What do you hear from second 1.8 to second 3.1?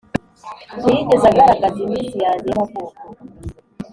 iminsi yanjye y'amavuko,